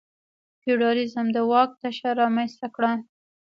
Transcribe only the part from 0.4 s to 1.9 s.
فیوډالېزم د واک